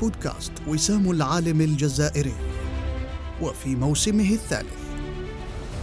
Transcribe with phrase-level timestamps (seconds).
[0.00, 2.34] بودكاست وسام العالم الجزائري.
[3.42, 4.86] وفي موسمه الثالث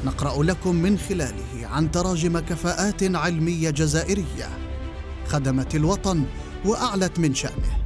[0.05, 4.49] نقرأ لكم من خلاله عن تراجم كفاءات علمية جزائرية
[5.27, 6.25] خدمت الوطن
[6.65, 7.77] وأعلت من شأنه.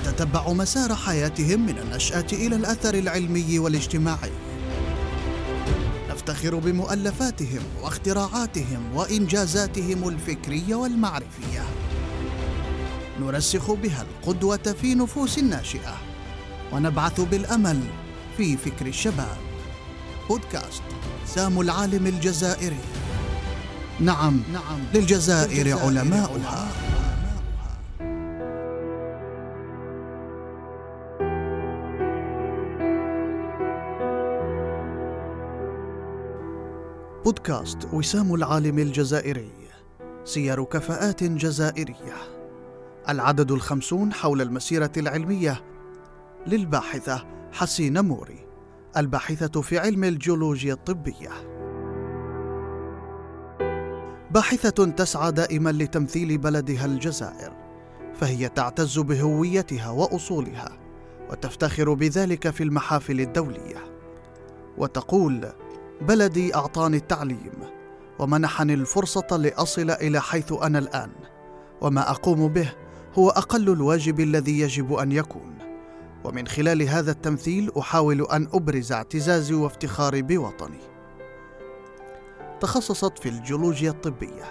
[0.00, 4.30] نتتبع مسار حياتهم من النشأة إلى الأثر العلمي والاجتماعي.
[6.10, 11.62] نفتخر بمؤلفاتهم واختراعاتهم وإنجازاتهم الفكرية والمعرفية.
[13.20, 15.94] نرسخ بها القدوة في نفوس الناشئة.
[16.72, 17.80] ونبعث بالأمل
[18.36, 19.36] في فكر الشباب.
[20.28, 20.82] بودكاست
[21.26, 22.76] سام العالم الجزائري.
[24.00, 24.78] نعم نعم.
[24.94, 26.68] للجزائر علماؤها.
[37.24, 39.50] بودكاست وسام العالم الجزائري.
[40.24, 42.35] سير كفاءات جزائرية.
[43.08, 45.62] العدد الخمسون حول المسيرة العلمية
[46.46, 48.46] للباحثة حسين موري
[48.96, 51.30] الباحثة في علم الجيولوجيا الطبية.
[54.30, 57.52] باحثة تسعى دائما لتمثيل بلدها الجزائر
[58.14, 60.78] فهي تعتز بهويتها وأصولها
[61.30, 63.96] وتفتخر بذلك في المحافل الدولية.
[64.78, 65.48] وتقول
[66.00, 67.52] بلدي أعطاني التعليم
[68.18, 71.10] ومنحني الفرصة لأصل إلى حيث أنا الآن
[71.80, 72.72] وما أقوم به
[73.18, 75.58] هو أقل الواجب الذي يجب أن يكون.
[76.24, 80.80] ومن خلال هذا التمثيل أحاول أن أبرز اعتزازي وافتخاري بوطني.
[82.60, 84.44] تخصصت في الجيولوجيا الطبية.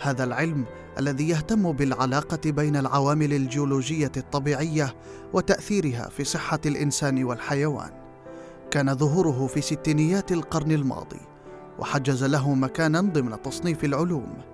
[0.00, 0.64] هذا العلم
[0.98, 4.94] الذي يهتم بالعلاقة بين العوامل الجيولوجية الطبيعية
[5.32, 7.90] وتأثيرها في صحة الإنسان والحيوان.
[8.70, 11.20] كان ظهوره في ستينيات القرن الماضي
[11.78, 14.51] وحجز له مكانا ضمن تصنيف العلوم.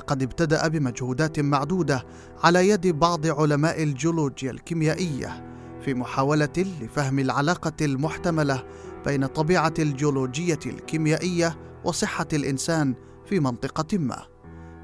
[0.00, 2.04] فقد ابتدأ بمجهودات معدودة
[2.44, 5.44] على يد بعض علماء الجيولوجيا الكيميائية
[5.84, 6.48] في محاولة
[6.80, 8.64] لفهم العلاقة المحتملة
[9.06, 12.94] بين طبيعة الجيولوجية الكيميائية وصحة الإنسان
[13.26, 14.26] في منطقة ما.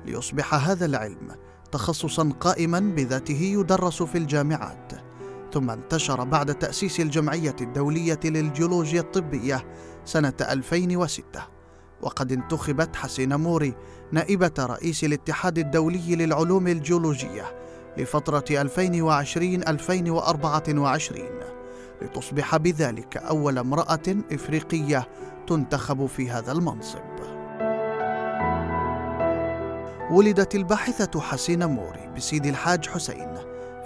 [0.07, 1.37] ليصبح هذا العلم
[1.73, 4.93] تخصصا قائما بذاته يدرس في الجامعات
[5.53, 9.67] ثم انتشر بعد تأسيس الجمعية الدولية للجيولوجيا الطبية
[10.05, 11.57] سنة 2006
[12.03, 13.75] وقد انتخبت حسين موري
[14.13, 17.45] نائبة رئيس الاتحاد الدولي للعلوم الجيولوجية
[17.97, 18.53] لفترة 2020-2024
[22.03, 25.09] لتصبح بذلك أول امرأة إفريقية
[25.47, 26.99] تنتخب في هذا المنصب.
[30.11, 33.35] ولدت الباحثة حسين موري بسيد الحاج حسين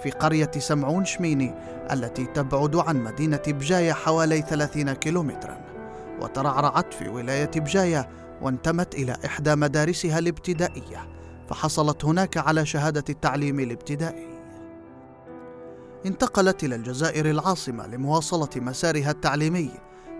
[0.03, 1.53] في قرية سمعون شميني
[1.91, 5.70] التي تبعد عن مدينة بجاية حوالي 30 كيلومترا
[6.21, 8.09] وترعرعت في ولاية بجاية
[8.41, 11.07] وانتمت إلى إحدى مدارسها الابتدائية
[11.49, 14.27] فحصلت هناك على شهادة التعليم الابتدائي.
[16.05, 19.71] انتقلت إلى الجزائر العاصمة لمواصلة مسارها التعليمي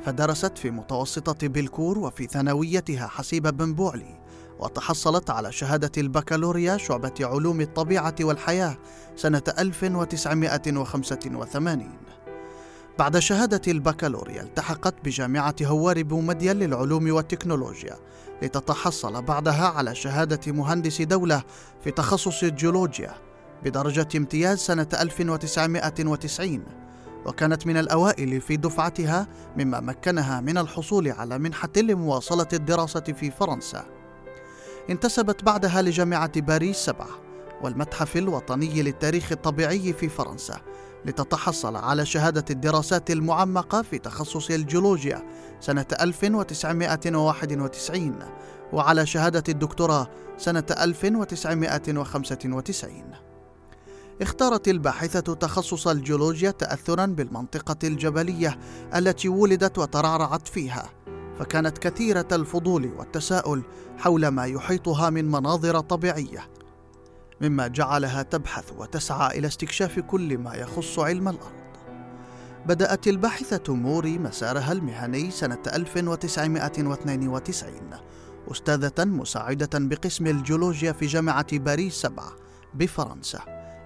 [0.05, 4.21] فدرست في متوسطة بلكور وفي ثانويتها حسيب بن بوعلي
[4.59, 8.77] وتحصلت على شهادة البكالوريا شعبة علوم الطبيعة والحياة
[9.15, 11.89] سنة 1985
[12.99, 17.97] بعد شهادة البكالوريا التحقت بجامعة هواري بومدين للعلوم والتكنولوجيا
[18.41, 21.43] لتتحصل بعدها على شهادة مهندس دولة
[21.83, 23.13] في تخصص الجيولوجيا
[23.63, 26.63] بدرجة امتياز سنة 1990
[27.25, 29.27] وكانت من الأوائل في دفعتها
[29.57, 33.85] مما مكنها من الحصول على منحة لمواصلة الدراسة في فرنسا.
[34.89, 37.09] انتسبت بعدها لجامعة باريس سبعة
[37.61, 40.61] والمتحف الوطني للتاريخ الطبيعي في فرنسا
[41.05, 45.23] لتتحصل على شهادة الدراسات المعمقة في تخصص الجيولوجيا
[45.59, 48.19] سنة 1991
[48.73, 50.07] وعلى شهادة الدكتوراه
[50.37, 53.03] سنة 1995
[54.21, 58.59] اختارت الباحثة تخصص الجيولوجيا تأثرا بالمنطقة الجبلية
[58.95, 60.89] التي ولدت وترعرعت فيها
[61.39, 63.63] فكانت كثيرة الفضول والتساؤل
[63.97, 66.49] حول ما يحيطها من مناظر طبيعية.
[67.41, 71.61] مما جعلها تبحث وتسعى إلى استكشاف كل ما يخص علم الأرض.
[72.65, 77.75] بدأت الباحثة موري مسارها المهني سنة 1992
[78.51, 82.33] أستاذة مساعدة بقسم الجيولوجيا في جامعة باريس 7
[82.73, 83.39] بفرنسا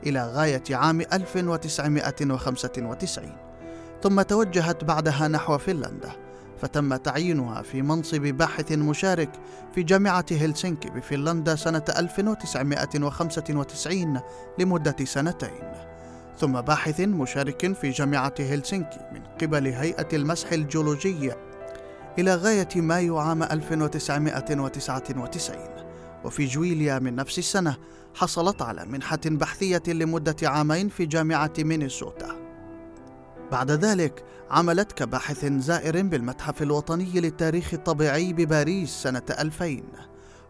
[0.06, 3.38] إلى غاية عام 1995
[4.04, 6.25] ثم توجهت بعدها نحو فنلندا.
[6.62, 9.30] فتم تعيينها في منصب باحث مشارك
[9.76, 14.20] في جامعة هلسنكي بفنلندا سنة 1995
[14.60, 15.72] لمدة سنتين.
[16.40, 21.32] ثم باحث مشارك في جامعة هلسنكي من قبل هيئة المسح الجيولوجي.
[22.20, 25.56] إلى غاية مايو عام 1999
[26.24, 27.78] وفي جويلية من نفس السنة
[28.16, 32.35] حصلت على منحة بحثية لمدة عامين في جامعة مينيسوتا.
[33.56, 39.84] بعد ذلك عملت كباحث زائر بالمتحف الوطني للتاريخ الطبيعي بباريس سنة 2000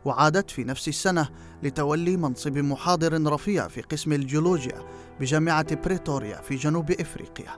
[0.05, 1.29] وعادت في نفس السنة
[1.63, 4.85] لتولي منصب محاضر رفيع في قسم الجيولوجيا
[5.19, 7.51] بجامعة بريتوريا في جنوب إفريقيا.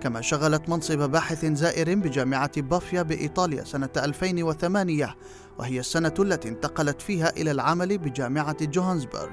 [0.00, 5.16] كما شغلت منصب باحث زائر بجامعة بافيا بإيطاليا سنة 2008
[5.58, 9.30] وهي السنة التي انتقلت فيها إلى العمل بجامعة جوهانسبرغ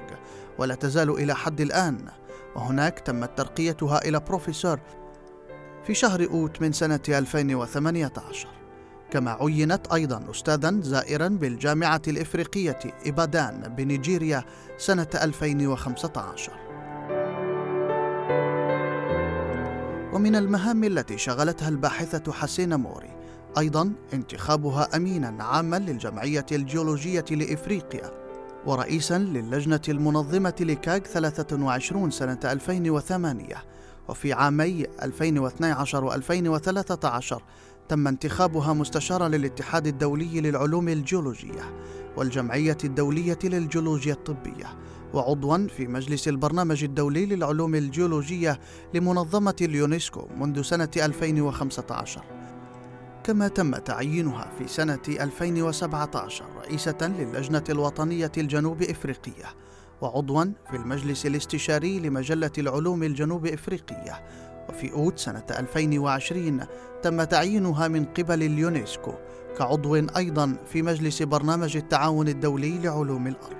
[0.58, 2.08] ولا تزال إلى حد الآن.
[2.56, 4.80] وهناك تمت ترقيتها إلى بروفيسور
[5.88, 8.48] في شهر أوت من سنة 2018
[9.10, 14.44] كما عينت أيضا أستاذا زائرا بالجامعة الإفريقية إبادان بنيجيريا
[14.78, 16.52] سنة 2015
[20.12, 23.16] ومن المهام التي شغلتها الباحثة حسين موري
[23.58, 28.10] أيضا انتخابها أمينا عاما للجمعية الجيولوجية لإفريقيا
[28.66, 33.56] ورئيسا للجنة المنظمة لكاغ 23 سنة 2008
[34.08, 37.42] وفي عامي 2012 و2013
[37.88, 41.74] تم انتخابها مستشارا للاتحاد الدولي للعلوم الجيولوجية
[42.16, 44.78] والجمعية الدولية للجيولوجيا الطبية
[45.14, 48.60] وعضوا في مجلس البرنامج الدولي للعلوم الجيولوجية
[48.94, 52.22] لمنظمة اليونسكو منذ سنة 2015
[53.24, 59.46] كما تم تعيينها في سنة 2017 رئيسة للجنة الوطنية الجنوب إفريقية
[60.00, 64.24] وعضوا في المجلس الاستشاري لمجلة العلوم الجنوب إفريقية.
[64.68, 66.60] وفي أوت سنة 2020
[67.02, 69.12] تم تعيينها من قبل اليونسكو
[69.58, 73.58] كعضو أيضا في مجلس برنامج التعاون الدولي لعلوم الأرض.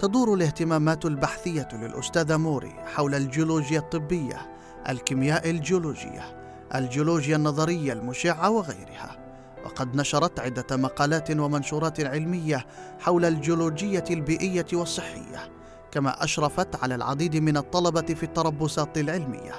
[0.00, 4.56] تدور الاهتمامات البحثية للأستاذة موري حول الجيولوجيا الطبية
[4.88, 6.36] الكيمياء الجيولوجية
[6.74, 9.25] الجيولوجيا النظرية المشعة وغيرها.
[9.66, 12.66] وقد نشرت عدة مقالات ومنشورات علمية
[13.00, 15.52] حول الجيولوجية البيئية والصحية
[15.90, 19.52] كما أشرفت على العديد من الطلبة في التربصات العلمية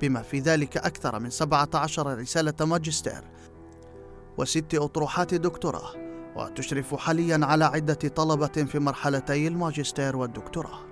[0.00, 3.24] بما في ذلك أكثر من 17 رسالة ماجستير
[4.38, 5.94] وست أطروحات دكتوراه
[6.36, 10.91] وتشرف حاليا على عدة طلبة في مرحلتي الماجستير والدكتوراه.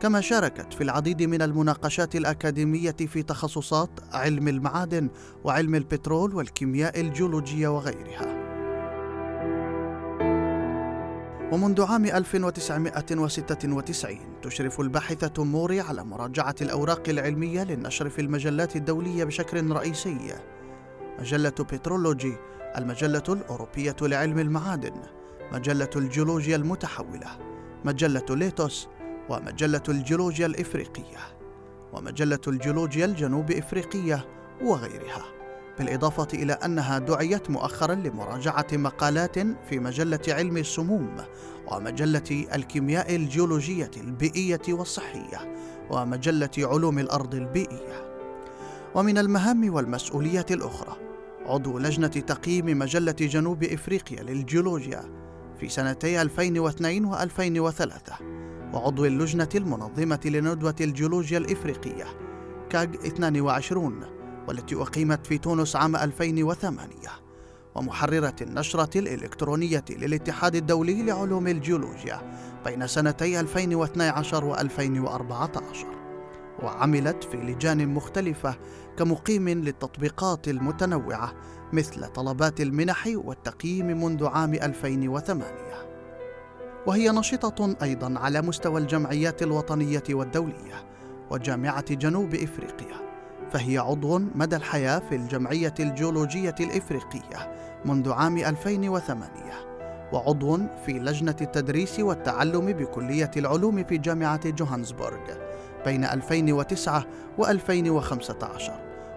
[0.00, 5.08] كما شاركت في العديد من المناقشات الأكاديمية في تخصصات علم المعادن
[5.44, 8.48] وعلم البترول والكيمياء الجيولوجية وغيرها.
[11.52, 19.70] ومنذ عام 1996 تشرف الباحثة موري على مراجعة الأوراق العلمية للنشر في المجلات الدولية بشكل
[19.70, 20.34] رئيسي.
[21.20, 22.36] مجلة بترولوجي
[22.76, 24.92] المجلة الأوروبية لعلم المعادن
[25.52, 27.28] مجلة الجيولوجيا المتحولة
[27.84, 28.88] مجلة ليتوس
[29.28, 31.18] ومجلة الجيولوجيا الإفريقية
[31.92, 34.26] ومجلة الجيولوجيا الجنوب إفريقية
[34.62, 35.24] وغيرها
[35.78, 41.16] بالإضافة إلى أنها دعيت مؤخرا لمراجعة مقالات في مجلة علم السموم
[41.72, 45.54] ومجلة الكيمياء الجيولوجية البيئية والصحية
[45.90, 48.08] ومجلة علوم الأرض البيئية.
[48.94, 50.96] ومن المهام والمسؤوليات الأخرى
[51.46, 55.04] عضو لجنة تقييم مجلة جنوب إفريقيا للجيولوجيا
[55.60, 58.12] في سنتي 2002 و2003
[58.72, 62.04] وعضو اللجنة المنظمة لندوة الجيولوجيا الإفريقية
[62.70, 64.00] كاج 22
[64.48, 66.88] والتي أقيمت في تونس عام 2008
[67.74, 72.20] ومحررة النشرة الإلكترونية للاتحاد الدولي لعلوم الجيولوجيا
[72.64, 75.86] بين سنتي 2012 و 2014
[76.62, 78.56] وعملت في لجان مختلفة
[78.98, 81.32] كمقيم للتطبيقات المتنوعة
[81.72, 85.44] مثل طلبات المنح والتقييم منذ عام 2008
[86.86, 90.84] وهي نشطة أيضا على مستوى الجمعيات الوطنية والدولية
[91.30, 93.08] وجامعة جنوب إفريقيا
[93.52, 97.52] فهي عضو مدى الحياة في الجمعية الجيولوجية الإفريقية
[97.84, 99.28] منذ عام 2008
[100.12, 105.20] وعضو في لجنة التدريس والتعلم بكلية العلوم في جامعة جوهانسبورغ
[105.84, 107.06] بين 2009
[107.38, 108.70] و2015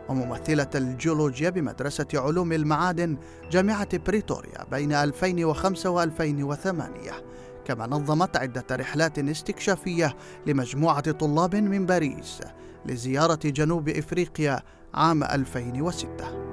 [0.10, 3.18] وممثلة الجيولوجيا بمدرسة علوم المعادن
[3.52, 7.31] جامعة بريتوريا بين 2005 و2008
[7.66, 10.16] كما نظمت عدة رحلات استكشافية
[10.48, 12.40] لمجموعة طلاب من باريس
[12.86, 14.60] لزيارة جنوب إفريقيا
[14.94, 16.52] عام 2006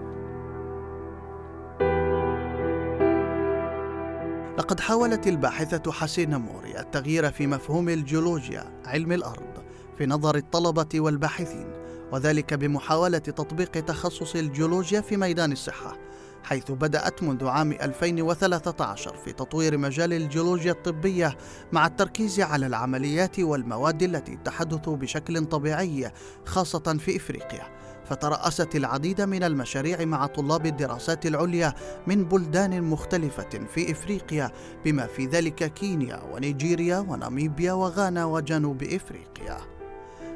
[4.59, 9.65] لقد حاولت الباحثة حسين موري التغيير في مفهوم الجيولوجيا علم الأرض
[9.99, 11.67] في نظر الطلبة والباحثين
[12.13, 15.97] وذلك بمحاولة تطبيق تخصص الجيولوجيا في ميدان الصحة.
[16.45, 21.37] حيث بدأت منذ عام 2013 في تطوير مجال الجيولوجيا الطبية
[21.73, 26.13] مع التركيز على العمليات والمواد التي تحدث بشكل طبيعي
[26.47, 27.79] خاصة في إفريقيا.
[28.05, 31.75] فترأست العديد من المشاريع مع طلاب الدراسات العليا
[32.07, 34.51] من بلدان مختلفة في إفريقيا
[34.85, 39.78] بما في ذلك كينيا ونيجيريا وناميبيا وغانا وجنوب إفريقيا.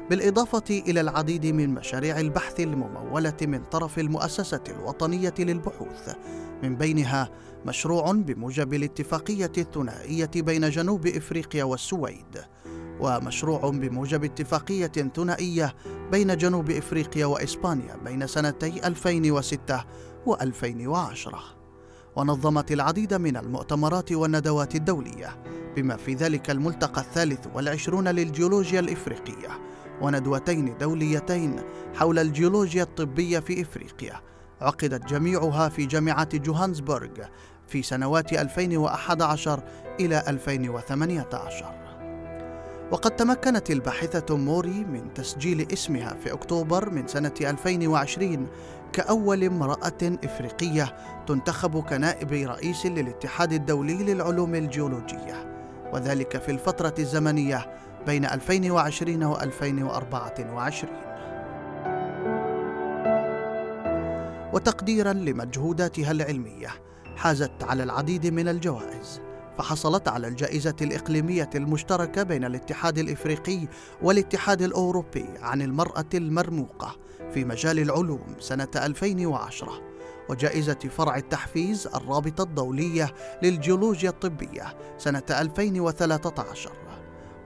[0.09, 6.15] بالإضافة إلى العديد من مشاريع البحث الممولة من طرف المؤسسة الوطنية للبحوث.
[6.63, 7.29] من بينها
[7.65, 12.41] مشروع بموجب الاتفاقية الثنائية بين جنوب إفريقيا والسويد
[12.99, 15.75] ومشروع بموجب اتفاقية ثنائية
[16.11, 19.83] بين جنوب إفريقيا وإسبانيا بين سنتي 2006
[20.27, 21.35] و2010
[22.15, 25.43] ونظمت العديد من المؤتمرات والندوات الدولية
[25.75, 29.72] بما في ذلك الملتقى الثالث والعشرون للجيولوجيا الإفريقية.
[30.01, 31.61] وندوتين دوليتين
[31.95, 34.21] حول الجيولوجيا الطبية في إفريقيا.
[34.61, 37.09] عقدت جميعها في جامعة جوهانسبورغ
[37.67, 39.63] في سنوات 2011
[39.99, 41.65] إلى 2018
[42.91, 48.47] وقد تمكنت الباحثة موري من تسجيل اسمها في أكتوبر من سنة 2020
[48.93, 50.95] كأول امرأة إفريقية
[51.27, 55.53] تنتخب كنائب رئيس للاتحاد الدولي للعلوم الجيولوجية.
[55.93, 57.73] وذلك في الفترة الزمنية
[58.05, 60.93] بين 2020 و 2024
[64.53, 66.69] وتقديرا لمجهوداتها العلمية
[67.15, 69.21] حازت على العديد من الجوائز
[69.57, 73.67] فحصلت على الجائزة الإقليمية المشتركة بين الاتحاد الإفريقي
[74.01, 76.95] والاتحاد الأوروبي عن المرأة المرموقة
[77.33, 79.81] في مجال العلوم سنة 2010
[80.29, 86.71] وجائزة فرع التحفيز الرابطة الدولية للجيولوجيا الطبية سنة 2013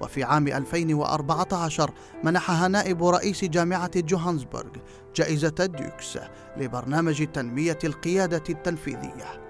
[0.02, 1.92] وفي عام 2014
[2.24, 4.72] منحها نائب رئيس جامعة جوهانسبرغ
[5.16, 6.18] جائزة ديوكس
[6.58, 9.42] لبرنامج تنمية القيادة التنفيذية.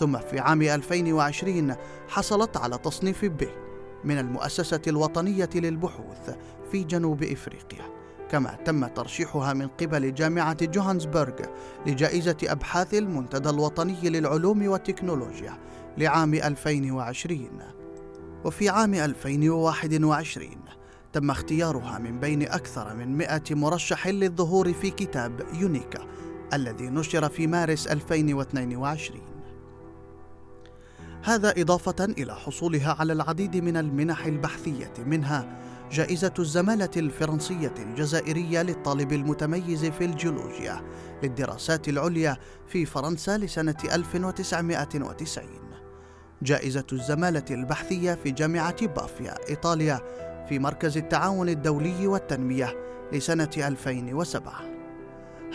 [0.00, 1.74] ثم في عام 2020
[2.08, 3.48] حصلت على تصنيف ب
[4.04, 6.30] من المؤسسة الوطنية للبحوث
[6.72, 11.34] في جنوب إفريقيا كما تم ترشيحها من قبل جامعة جوهانسبرغ
[11.86, 15.58] لجائزة أبحاث المنتدى الوطني للعلوم والتكنولوجيا
[15.98, 17.81] لعام 2020
[18.44, 20.48] وفي عام 2021
[21.12, 26.06] تم اختيارها من بين أكثر من 100 مرشح للظهور في كتاب يونيكا
[26.52, 29.20] الذي نشر في مارس 2022
[31.24, 35.58] هذا إضافة إلى حصولها على العديد من المنح البحثية منها
[35.92, 40.82] جائزة الزمالة الفرنسية الجزائرية للطالب المتميز في الجيولوجيا
[41.22, 42.36] للدراسات العليا
[42.68, 45.71] في فرنسا لسنة 1990
[46.42, 50.00] جائزة الزمالة البحثية في جامعة بافيا إيطاليا
[50.48, 52.74] في مركز التعاون الدولي والتنمية
[53.12, 54.52] لسنة 2007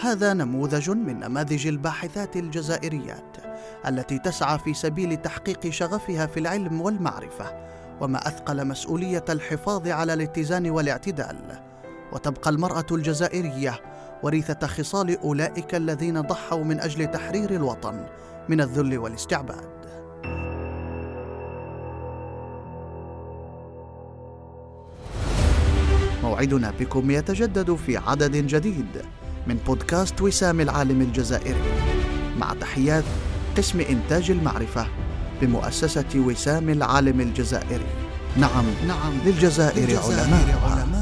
[0.04, 3.38] هذا نموذج من نماذج الباحثات الجزائريات
[3.88, 7.68] التي تسعى في سبيل تحقيق شغفها في العلم والمعرفة
[8.02, 11.38] وما أثقل مسؤولية الحفاظ على الاتزان والاعتدال.
[12.12, 13.80] وتبقى المرأة الجزائرية
[14.24, 18.06] وريثة خصال أولئك الذين ضحوا من أجل تحرير الوطن
[18.50, 19.77] من الذل والاستعباد.
[26.24, 29.02] موعدنا بكم يتجدد في عدد جديد
[29.48, 31.62] من بودكاست وسام العالم الجزائري.
[32.40, 33.04] مع تحيات
[33.58, 34.88] قسم إنتاج المعرفة
[35.42, 37.92] بمؤسسة وسام العالم الجزائري.
[38.38, 40.97] نعم نعم للجزائر, للجزائر علماء, علماء.